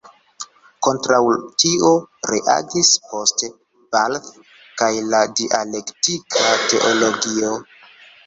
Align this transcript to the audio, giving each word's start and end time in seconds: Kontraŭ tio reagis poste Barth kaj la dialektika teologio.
Kontraŭ 0.85 1.17
tio 1.63 1.89
reagis 2.31 2.89
poste 3.11 3.51
Barth 3.95 4.31
kaj 4.81 4.89
la 5.11 5.21
dialektika 5.41 6.49
teologio. 6.73 7.53